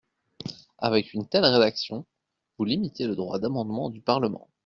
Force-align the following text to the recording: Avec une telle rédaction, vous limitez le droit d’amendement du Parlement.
Avec 0.79 1.13
une 1.13 1.27
telle 1.29 1.45
rédaction, 1.45 2.07
vous 2.57 2.65
limitez 2.65 3.05
le 3.05 3.15
droit 3.15 3.37
d’amendement 3.37 3.91
du 3.91 4.01
Parlement. 4.01 4.49